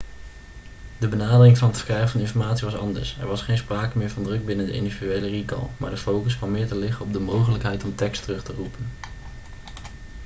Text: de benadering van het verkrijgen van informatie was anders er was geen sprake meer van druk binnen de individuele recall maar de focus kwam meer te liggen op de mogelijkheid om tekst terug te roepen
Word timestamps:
de 0.99 1.07
benadering 1.07 1.57
van 1.57 1.67
het 1.67 1.77
verkrijgen 1.77 2.09
van 2.09 2.19
informatie 2.19 2.65
was 2.65 2.75
anders 2.77 3.17
er 3.19 3.27
was 3.27 3.41
geen 3.41 3.57
sprake 3.57 3.97
meer 3.97 4.09
van 4.09 4.23
druk 4.23 4.45
binnen 4.45 4.65
de 4.65 4.71
individuele 4.73 5.29
recall 5.29 5.67
maar 5.77 5.89
de 5.89 5.97
focus 5.97 6.37
kwam 6.37 6.51
meer 6.51 6.67
te 6.67 6.77
liggen 6.77 7.05
op 7.05 7.13
de 7.13 7.19
mogelijkheid 7.19 7.83
om 7.83 7.95
tekst 7.95 8.23
terug 8.23 8.43
te 8.43 8.53
roepen 8.53 8.91